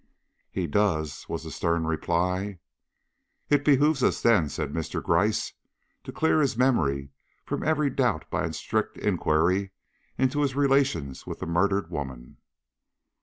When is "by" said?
8.31-8.45